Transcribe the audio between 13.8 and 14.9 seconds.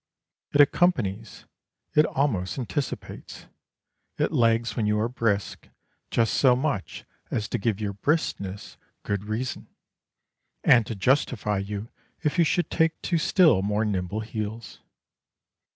nimble heels.